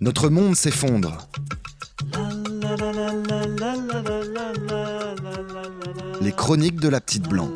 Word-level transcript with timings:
Notre 0.00 0.28
monde 0.28 0.54
s'effondre. 0.54 1.28
Les 6.20 6.30
chroniques 6.30 6.78
de 6.78 6.88
la 6.88 7.00
petite 7.00 7.28
blanc. 7.28 7.48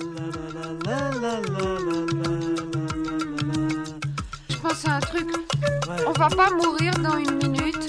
Je 4.49 4.57
pense 4.57 4.85
à 4.89 4.97
un 4.97 5.01
truc. 5.01 5.29
On 6.05 6.13
va 6.13 6.29
pas 6.29 6.51
mourir 6.51 6.93
dans 6.99 7.17
une 7.17 7.37
minute. 7.37 7.89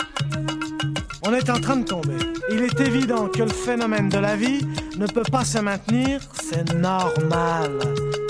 On 1.26 1.34
est 1.34 1.50
en 1.50 1.60
train 1.60 1.78
de 1.78 1.86
tomber. 1.86 2.18
Il 2.52 2.62
est 2.62 2.80
évident 2.80 3.30
que 3.30 3.42
le 3.42 3.50
phénomène 3.50 4.10
de 4.10 4.20
la 4.20 4.36
vie 4.36 4.62
ne 4.98 5.08
peut 5.08 5.24
pas 5.32 5.46
se 5.46 5.58
maintenir, 5.58 6.22
c'est 6.44 6.74
normal. 6.76 7.80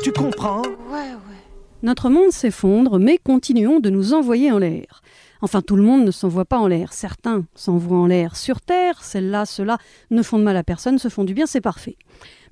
Tu 0.03 0.13
comprends? 0.13 0.61
Ouais, 0.89 0.99
ouais. 0.99 1.43
Notre 1.81 2.09
monde 2.09 2.31
s'effondre, 2.31 2.97
mais 2.97 3.17
continuons 3.17 3.81
de 3.81 3.89
nous 3.89 4.13
envoyer 4.13 4.53
en 4.53 4.59
l'air. 4.59 5.01
Enfin, 5.43 5.61
tout 5.61 5.75
le 5.75 5.83
monde 5.83 6.05
ne 6.05 6.11
s'envoie 6.11 6.45
pas 6.45 6.57
en 6.57 6.67
l'air. 6.67 6.93
Certains 6.93 7.43
s'envoient 7.53 7.97
en 7.97 8.07
l'air 8.07 8.37
sur 8.37 8.61
Terre, 8.61 9.03
celles-là, 9.03 9.45
ceux-là 9.45 9.77
ne 10.09 10.23
font 10.23 10.39
de 10.39 10.43
mal 10.43 10.55
à 10.55 10.63
personne, 10.63 10.97
se 10.97 11.09
font 11.09 11.25
du 11.25 11.33
bien, 11.33 11.47
c'est 11.47 11.59
parfait. 11.59 11.97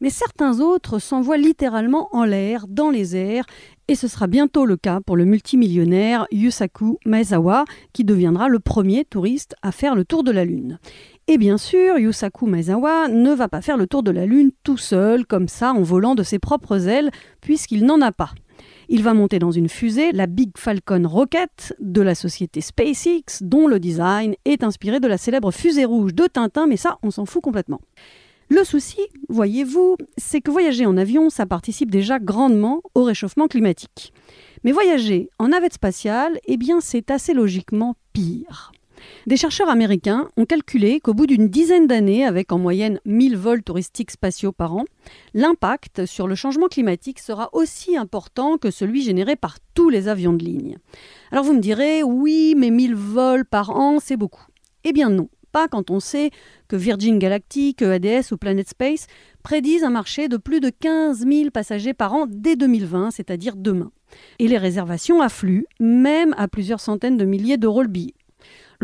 Mais 0.02 0.10
certains 0.10 0.60
autres 0.60 1.00
s'envoient 1.00 1.38
littéralement 1.38 2.14
en 2.14 2.26
l'air, 2.26 2.66
dans 2.68 2.90
les 2.90 3.16
airs, 3.16 3.46
et 3.88 3.96
ce 3.96 4.10
sera 4.10 4.28
bientôt 4.28 4.66
le 4.66 4.76
cas 4.76 5.00
pour 5.00 5.16
le 5.16 5.24
multimillionnaire 5.24 6.28
Yusaku 6.34 6.98
Maezawa, 7.06 7.64
qui 7.94 8.04
deviendra 8.04 8.50
le 8.50 8.60
premier 8.60 9.06
touriste 9.06 9.56
à 9.62 9.72
faire 9.72 9.96
le 9.96 10.04
tour 10.04 10.26
de 10.26 10.32
la 10.32 10.44
Lune. 10.44 10.78
Et 11.28 11.38
bien 11.38 11.58
sûr, 11.58 11.98
Yusaku 11.98 12.46
Maezawa 12.46 13.08
ne 13.08 13.32
va 13.32 13.48
pas 13.48 13.62
faire 13.62 13.78
le 13.78 13.88
tour 13.88 14.04
de 14.04 14.12
la 14.12 14.26
Lune 14.26 14.52
tout 14.66 14.76
seul, 14.76 15.26
comme 15.26 15.48
ça, 15.48 15.72
en 15.72 15.82
volant 15.82 16.14
de 16.14 16.24
ses 16.24 16.40
propres 16.40 16.90
ailes, 16.90 17.12
puisqu'il 17.40 17.86
n'en 17.86 18.02
a 18.02 18.12
pas. 18.12 18.32
Il 18.94 19.04
va 19.04 19.14
monter 19.14 19.40
dans 19.40 19.52
une 19.52 19.70
fusée, 19.70 20.12
la 20.12 20.28
Big 20.28 20.52
Falcon 20.58 21.04
Rocket 21.08 21.74
de 21.80 22.02
la 22.02 22.14
société 22.14 22.60
SpaceX, 22.60 23.42
dont 23.42 23.66
le 23.66 23.80
design 23.80 24.36
est 24.44 24.66
inspiré 24.66 25.00
de 25.00 25.08
la 25.08 25.18
célèbre 25.18 25.52
fusée 25.52 25.86
rouge 25.86 26.14
de 26.14 26.28
Tintin, 26.28 26.68
mais 26.68 26.76
ça, 26.76 27.00
on 27.02 27.10
s'en 27.10 27.26
fout 27.26 27.42
complètement. 27.42 27.80
Le 28.50 28.66
souci, 28.66 29.00
voyez-vous, 29.30 29.96
c'est 30.18 30.42
que 30.42 30.52
voyager 30.52 30.86
en 30.86 30.98
avion, 30.98 31.30
ça 31.30 31.46
participe 31.46 31.90
déjà 31.90 32.20
grandement 32.20 32.82
au 32.94 33.06
réchauffement 33.06 33.48
climatique. 33.48 34.12
Mais 34.66 34.74
voyager 34.74 35.30
en 35.40 35.48
navette 35.48 35.76
spatiale, 35.76 36.38
eh 36.46 36.58
bien, 36.58 36.82
c'est 36.82 37.12
assez 37.12 37.34
logiquement 37.34 37.96
pire. 38.12 38.74
Des 39.28 39.38
chercheurs 39.38 39.70
américains 39.70 40.28
ont 40.38 40.46
calculé 40.46 41.00
qu'au 41.00 41.14
bout 41.14 41.28
d'une 41.28 41.48
dizaine 41.48 41.88
d'années, 41.88 42.26
avec 42.26 42.52
en 42.52 42.58
moyenne 42.58 43.00
1000 43.06 43.38
vols 43.38 43.64
touristiques 43.64 44.12
spatiaux 44.12 44.52
par 44.52 44.76
an, 44.76 44.86
l'impact 45.34 46.06
sur 46.06 46.28
le 46.28 46.36
changement 46.36 46.68
climatique 46.68 47.20
sera 47.20 47.50
aussi 47.54 47.98
important 47.98 48.58
que 48.58 48.72
celui 48.72 49.02
généré 49.02 49.36
par 49.36 49.58
tous 49.74 49.90
les 49.90 50.08
avions 50.08 50.34
de 50.34 50.44
ligne. 50.44 50.78
Alors 51.32 51.44
vous 51.44 51.54
me 51.54 51.60
direz, 51.60 52.04
oui, 52.04 52.56
mais 52.58 52.70
1000 52.70 52.96
vols 52.96 53.46
par 53.46 53.72
an, 53.72 54.00
c'est 54.00 54.18
beaucoup. 54.18 54.46
Eh 54.84 54.94
bien 54.94 55.10
non, 55.10 55.30
pas 55.52 55.68
quand 55.68 55.92
on 55.92 56.00
sait 56.00 56.32
que 56.68 56.76
Virgin 56.76 57.20
Galactic, 57.20 57.82
ADS 57.82 58.32
ou 58.32 58.38
Planet 58.38 58.68
Space 58.68 59.08
prédisent 59.44 59.84
un 59.84 59.90
marché 59.90 60.28
de 60.28 60.38
plus 60.38 60.60
de 60.60 60.70
15 60.70 61.26
000 61.28 61.50
passagers 61.52 61.94
par 61.94 62.14
an 62.14 62.26
dès 62.28 62.56
2020, 62.56 63.12
c'est-à-dire 63.12 63.56
demain. 63.56 63.92
Et 64.40 64.48
les 64.48 64.58
réservations 64.58 65.22
affluent, 65.22 65.66
même 65.80 66.34
à 66.38 66.48
plusieurs 66.48 66.80
centaines 66.80 67.18
de 67.18 67.26
milliers 67.26 67.58
d'euros 67.58 67.82
le 67.82 67.88
billet. 67.88 68.14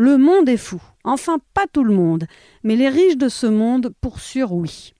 Le 0.00 0.16
monde 0.16 0.48
est 0.48 0.56
fou. 0.56 0.80
Enfin, 1.02 1.40
pas 1.54 1.66
tout 1.72 1.82
le 1.82 1.92
monde, 1.92 2.28
mais 2.62 2.76
les 2.76 2.88
riches 2.88 3.16
de 3.16 3.28
ce 3.28 3.48
monde, 3.48 3.92
pour 4.00 4.20
sûr, 4.20 4.52
oui. 4.52 4.94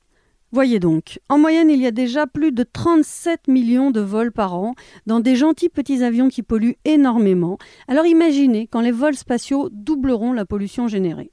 Voyez 0.51 0.81
donc, 0.81 1.21
en 1.29 1.39
moyenne, 1.39 1.71
il 1.71 1.81
y 1.81 1.87
a 1.87 1.93
déjà 1.93 2.27
plus 2.27 2.51
de 2.51 2.65
37 2.65 3.47
millions 3.47 3.93
de 3.93 4.01
vols 4.01 4.33
par 4.33 4.57
an 4.57 4.75
dans 5.07 5.21
des 5.21 5.37
gentils 5.37 5.69
petits 5.69 6.03
avions 6.03 6.29
qui 6.29 6.43
polluent 6.43 6.79
énormément. 6.85 7.59
Alors 7.87 8.07
imaginez 8.07 8.67
quand 8.67 8.81
les 8.81 8.91
vols 8.91 9.15
spatiaux 9.15 9.69
doubleront 9.71 10.33
la 10.33 10.45
pollution 10.45 10.89
générée. 10.89 11.31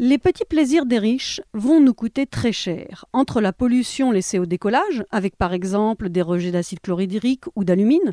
Les 0.00 0.18
petits 0.18 0.44
plaisirs 0.44 0.86
des 0.86 1.00
riches 1.00 1.40
vont 1.54 1.80
nous 1.80 1.92
coûter 1.92 2.24
très 2.24 2.52
cher. 2.52 3.04
Entre 3.12 3.40
la 3.40 3.52
pollution 3.52 4.12
laissée 4.12 4.38
au 4.38 4.46
décollage, 4.46 5.04
avec 5.10 5.34
par 5.34 5.52
exemple 5.52 6.08
des 6.08 6.22
rejets 6.22 6.52
d'acide 6.52 6.78
chlorhydrique 6.78 7.46
ou 7.56 7.64
d'alumine, 7.64 8.12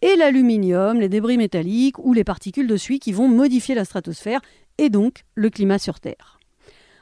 et 0.00 0.14
l'aluminium, 0.14 1.00
les 1.00 1.08
débris 1.08 1.36
métalliques 1.36 1.98
ou 1.98 2.12
les 2.12 2.22
particules 2.22 2.68
de 2.68 2.76
suie 2.76 3.00
qui 3.00 3.10
vont 3.10 3.26
modifier 3.26 3.74
la 3.74 3.84
stratosphère 3.84 4.42
et 4.78 4.90
donc 4.90 5.24
le 5.34 5.50
climat 5.50 5.80
sur 5.80 5.98
Terre. 5.98 6.38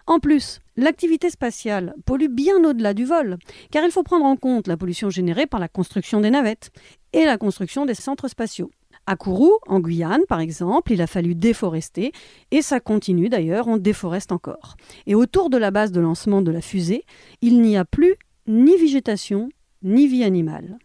En 0.07 0.19
plus, 0.19 0.61
l'activité 0.79 1.29
spatiale 1.29 1.95
pollue 2.07 2.31
bien 2.31 2.65
au-delà 2.65 2.95
du 2.95 3.05
vol, 3.05 3.37
car 3.71 3.85
il 3.85 3.91
faut 3.91 4.03
prendre 4.03 4.25
en 4.25 4.37
compte 4.37 4.67
la 4.67 4.79
pollution 4.79 5.11
générée 5.11 5.47
par 5.47 5.61
la 5.61 5.69
construction 5.69 6.23
des 6.23 6.31
navettes 6.31 6.71
et 7.13 7.27
la 7.27 7.37
construction 7.37 7.85
des 7.85 7.95
centres 7.95 8.29
spatiaux. 8.29 8.71
À 9.07 9.17
Kourou, 9.17 9.59
en 9.67 9.81
Guyane, 9.81 10.23
par 10.29 10.39
exemple, 10.39 10.93
il 10.93 11.03
a 11.03 11.09
fallu 11.09 11.35
déforester, 11.35 12.13
et 12.53 12.63
ça 12.63 12.79
continue 12.79 13.29
d'ailleurs, 13.29 13.67
on 13.67 13.77
déforeste 13.77 14.31
encore. 14.31 14.77
Et 15.07 15.17
autour 15.17 15.51
de 15.51 15.57
la 15.57 15.73
base 15.73 15.91
de 15.91 16.01
lancement 16.01 16.41
de 16.41 16.53
la 16.53 16.61
fusée, 16.61 17.05
il 17.41 17.63
n'y 17.63 17.77
a 17.77 17.85
plus 17.85 18.15
ni 18.47 18.77
végétation, 18.77 19.49
ni 19.83 20.07
vie 20.07 20.23
animale. 20.23 20.79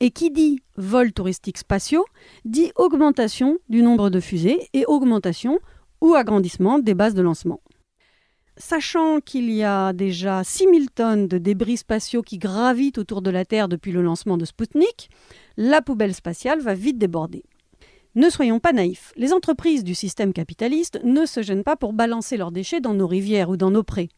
Et 0.00 0.10
qui 0.10 0.30
dit 0.30 0.60
vol 0.76 1.12
touristique 1.12 1.56
spatiaux 1.56 2.04
dit 2.44 2.72
augmentation 2.76 3.58
du 3.70 3.82
nombre 3.82 4.10
de 4.10 4.20
fusées 4.20 4.68
et 4.74 4.84
augmentation 4.84 5.60
ou 6.02 6.14
agrandissement 6.14 6.78
des 6.78 6.94
bases 6.94 7.14
de 7.14 7.22
lancement. 7.22 7.60
Sachant 8.56 9.20
qu'il 9.20 9.50
y 9.50 9.64
a 9.64 9.92
déjà 9.92 10.44
6000 10.44 10.90
tonnes 10.90 11.26
de 11.26 11.38
débris 11.38 11.76
spatiaux 11.76 12.22
qui 12.22 12.38
gravitent 12.38 12.98
autour 12.98 13.20
de 13.20 13.30
la 13.30 13.44
Terre 13.44 13.68
depuis 13.68 13.90
le 13.90 14.00
lancement 14.00 14.36
de 14.36 14.44
Sputnik, 14.44 15.10
la 15.56 15.82
poubelle 15.82 16.14
spatiale 16.14 16.60
va 16.60 16.74
vite 16.74 16.98
déborder. 16.98 17.42
Ne 18.14 18.30
soyons 18.30 18.60
pas 18.60 18.72
naïfs, 18.72 19.12
les 19.16 19.32
entreprises 19.32 19.82
du 19.82 19.96
système 19.96 20.32
capitaliste 20.32 21.00
ne 21.02 21.26
se 21.26 21.42
gênent 21.42 21.64
pas 21.64 21.74
pour 21.74 21.92
balancer 21.92 22.36
leurs 22.36 22.52
déchets 22.52 22.80
dans 22.80 22.94
nos 22.94 23.08
rivières 23.08 23.50
ou 23.50 23.56
dans 23.56 23.72
nos 23.72 23.82
prés. 23.82 24.08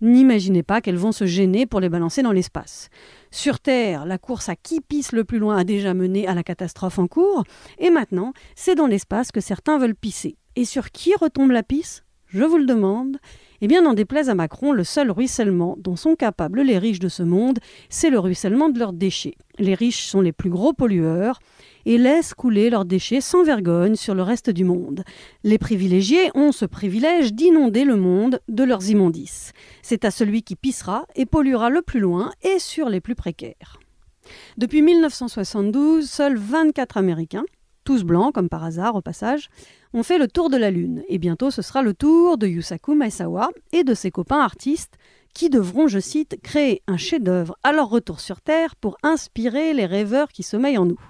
N'imaginez 0.00 0.64
pas 0.64 0.80
qu'elles 0.80 0.96
vont 0.96 1.12
se 1.12 1.24
gêner 1.24 1.64
pour 1.64 1.78
les 1.78 1.88
balancer 1.88 2.22
dans 2.22 2.32
l'espace. 2.32 2.88
Sur 3.30 3.60
Terre, 3.60 4.06
la 4.06 4.18
course 4.18 4.48
à 4.48 4.56
qui 4.56 4.80
pisse 4.80 5.12
le 5.12 5.22
plus 5.22 5.38
loin 5.38 5.56
a 5.56 5.62
déjà 5.62 5.94
mené 5.94 6.26
à 6.26 6.34
la 6.34 6.42
catastrophe 6.42 6.98
en 6.98 7.06
cours, 7.06 7.44
et 7.78 7.90
maintenant, 7.90 8.32
c'est 8.56 8.74
dans 8.74 8.88
l'espace 8.88 9.30
que 9.30 9.40
certains 9.40 9.78
veulent 9.78 9.94
pisser. 9.94 10.36
Et 10.56 10.64
sur 10.64 10.90
qui 10.90 11.14
retombe 11.14 11.52
la 11.52 11.62
pisse? 11.62 12.02
Je 12.26 12.42
vous 12.42 12.58
le 12.58 12.66
demande. 12.66 13.18
Eh 13.64 13.66
bien, 13.66 13.80
n'en 13.80 13.94
déplaise 13.94 14.28
à 14.28 14.34
Macron, 14.34 14.72
le 14.72 14.84
seul 14.84 15.10
ruissellement 15.10 15.74
dont 15.78 15.96
sont 15.96 16.16
capables 16.16 16.60
les 16.60 16.76
riches 16.76 16.98
de 16.98 17.08
ce 17.08 17.22
monde, 17.22 17.60
c'est 17.88 18.10
le 18.10 18.18
ruissellement 18.18 18.68
de 18.68 18.78
leurs 18.78 18.92
déchets. 18.92 19.36
Les 19.58 19.72
riches 19.72 20.04
sont 20.04 20.20
les 20.20 20.32
plus 20.32 20.50
gros 20.50 20.74
pollueurs 20.74 21.40
et 21.86 21.96
laissent 21.96 22.34
couler 22.34 22.68
leurs 22.68 22.84
déchets 22.84 23.22
sans 23.22 23.42
vergogne 23.42 23.96
sur 23.96 24.14
le 24.14 24.20
reste 24.20 24.50
du 24.50 24.64
monde. 24.64 25.02
Les 25.44 25.56
privilégiés 25.56 26.30
ont 26.34 26.52
ce 26.52 26.66
privilège 26.66 27.32
d'inonder 27.32 27.84
le 27.84 27.96
monde 27.96 28.38
de 28.48 28.64
leurs 28.64 28.90
immondices. 28.90 29.54
C'est 29.80 30.04
à 30.04 30.10
celui 30.10 30.42
qui 30.42 30.56
pissera 30.56 31.06
et 31.16 31.24
polluera 31.24 31.70
le 31.70 31.80
plus 31.80 32.00
loin 32.00 32.32
et 32.42 32.58
sur 32.58 32.90
les 32.90 33.00
plus 33.00 33.14
précaires. 33.14 33.80
Depuis 34.58 34.82
1972, 34.82 36.06
seuls 36.06 36.36
24 36.36 36.98
Américains, 36.98 37.44
tous 37.84 38.02
blancs 38.02 38.34
comme 38.34 38.48
par 38.48 38.64
hasard 38.64 38.96
au 38.96 39.00
passage, 39.00 39.48
ont 39.92 40.02
fait 40.02 40.18
le 40.18 40.28
tour 40.28 40.50
de 40.50 40.56
la 40.56 40.70
Lune. 40.70 41.02
Et 41.08 41.18
bientôt 41.18 41.50
ce 41.50 41.62
sera 41.62 41.82
le 41.82 41.94
tour 41.94 42.38
de 42.38 42.46
Yusaku 42.46 42.94
Maezawa 42.94 43.50
et 43.72 43.84
de 43.84 43.94
ses 43.94 44.10
copains 44.10 44.40
artistes 44.40 44.98
qui 45.34 45.50
devront, 45.50 45.88
je 45.88 45.98
cite, 45.98 46.40
créer 46.42 46.80
un 46.86 46.96
chef-d'œuvre 46.96 47.56
à 47.64 47.72
leur 47.72 47.90
retour 47.90 48.20
sur 48.20 48.40
Terre 48.40 48.76
pour 48.76 48.96
inspirer 49.02 49.74
les 49.74 49.84
rêveurs 49.84 50.28
qui 50.28 50.44
sommeillent 50.44 50.78
en 50.78 50.86
nous. 50.86 51.00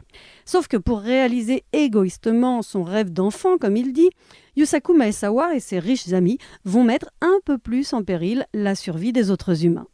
Sauf 0.46 0.66
que 0.66 0.78
pour 0.78 1.00
réaliser 1.00 1.64
égoïstement 1.72 2.62
son 2.62 2.82
rêve 2.82 3.12
d'enfant, 3.12 3.58
comme 3.58 3.76
il 3.76 3.92
dit, 3.92 4.10
Yusaku 4.56 4.94
Maezawa 4.94 5.54
et 5.54 5.60
ses 5.60 5.78
riches 5.78 6.12
amis 6.12 6.38
vont 6.64 6.84
mettre 6.84 7.10
un 7.20 7.38
peu 7.44 7.58
plus 7.58 7.92
en 7.92 8.02
péril 8.02 8.46
la 8.54 8.74
survie 8.74 9.12
des 9.12 9.30
autres 9.30 9.64
humains. 9.64 9.86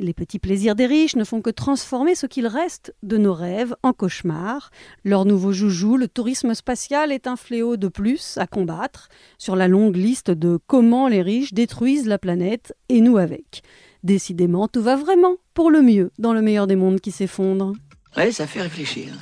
Les 0.00 0.14
petits 0.14 0.38
plaisirs 0.38 0.74
des 0.74 0.86
riches 0.86 1.14
ne 1.14 1.24
font 1.24 1.42
que 1.42 1.50
transformer 1.50 2.14
ce 2.14 2.24
qu'il 2.24 2.46
reste 2.46 2.94
de 3.02 3.18
nos 3.18 3.34
rêves 3.34 3.74
en 3.82 3.92
cauchemars. 3.92 4.70
Leur 5.04 5.26
nouveau 5.26 5.52
joujou, 5.52 5.98
le 5.98 6.08
tourisme 6.08 6.54
spatial, 6.54 7.12
est 7.12 7.26
un 7.26 7.36
fléau 7.36 7.76
de 7.76 7.88
plus 7.88 8.38
à 8.38 8.46
combattre 8.46 9.10
sur 9.36 9.56
la 9.56 9.68
longue 9.68 9.96
liste 9.96 10.30
de 10.30 10.58
comment 10.66 11.06
les 11.06 11.20
riches 11.20 11.52
détruisent 11.52 12.06
la 12.06 12.16
planète 12.16 12.74
et 12.88 13.02
nous 13.02 13.18
avec. 13.18 13.62
Décidément, 14.02 14.68
tout 14.68 14.80
va 14.80 14.96
vraiment 14.96 15.36
pour 15.52 15.70
le 15.70 15.82
mieux 15.82 16.10
dans 16.18 16.32
le 16.32 16.40
meilleur 16.40 16.66
des 16.66 16.76
mondes 16.76 17.00
qui 17.00 17.10
s'effondre. 17.10 17.74
Ouais, 18.16 18.32
ça 18.32 18.46
fait 18.46 18.62
réfléchir. 18.62 19.12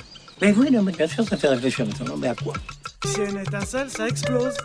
Mais 0.41 0.53
oui, 0.53 0.71
non, 0.71 0.81
mais 0.81 0.93
bien 0.93 1.07
sûr, 1.07 1.27
ça 1.27 1.35
fait 1.35 1.49
réfléchir 1.49 1.85
maintenant. 1.85 2.15
Mais 2.15 2.29
à 2.29 2.35
quoi? 2.35 2.53
Si 3.05 3.19
une 3.19 3.39
étincelle, 3.39 3.89
ça 3.89 4.07
explose. 4.07 4.55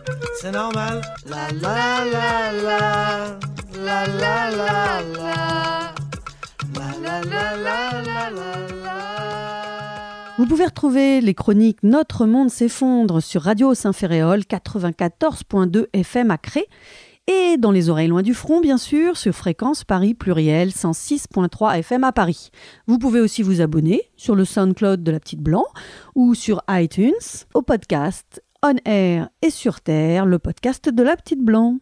C'est 0.40 0.52
normal. 0.52 1.02
La 1.26 1.48
la 1.60 2.04
la 2.04 2.52
la. 2.52 3.38
La 3.84 4.06
la 4.06 4.50
la 4.50 5.02
la. 5.02 5.14
La 5.16 5.53
Vous 10.36 10.46
pouvez 10.46 10.64
retrouver 10.64 11.20
les 11.20 11.32
chroniques 11.32 11.84
Notre 11.84 12.26
monde 12.26 12.50
s'effondre 12.50 13.22
sur 13.22 13.42
Radio 13.42 13.72
Saint-Ferréol 13.72 14.40
94.2 14.40 15.86
FM 15.92 16.32
à 16.32 16.38
Cré 16.38 16.66
et 17.28 17.56
dans 17.56 17.70
les 17.70 17.88
oreilles 17.88 18.08
loin 18.08 18.22
du 18.22 18.34
front, 18.34 18.60
bien 18.60 18.76
sûr, 18.76 19.16
sur 19.16 19.32
fréquence 19.32 19.84
Paris 19.84 20.12
pluriel 20.12 20.70
106.3 20.70 21.78
FM 21.78 22.02
à 22.02 22.10
Paris. 22.10 22.50
Vous 22.88 22.98
pouvez 22.98 23.20
aussi 23.20 23.42
vous 23.42 23.60
abonner 23.60 24.02
sur 24.16 24.34
le 24.34 24.44
SoundCloud 24.44 25.04
de 25.04 25.12
la 25.12 25.20
Petite 25.20 25.40
Blanc 25.40 25.66
ou 26.16 26.34
sur 26.34 26.62
iTunes 26.68 27.12
au 27.54 27.62
podcast 27.62 28.42
On 28.64 28.74
Air 28.84 29.28
et 29.40 29.50
sur 29.50 29.82
Terre, 29.82 30.26
le 30.26 30.40
podcast 30.40 30.88
de 30.88 31.02
la 31.04 31.16
Petite 31.16 31.42
Blanc. 31.42 31.78